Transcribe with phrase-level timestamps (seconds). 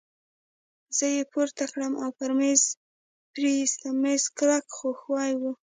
[0.97, 2.61] زه يې پورته کړم او پر مېز
[3.33, 5.51] پرې ایستم، مېز کلک خو ښوی وو.